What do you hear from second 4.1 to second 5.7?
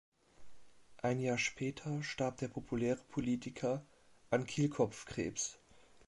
an Kehlkopfkrebs.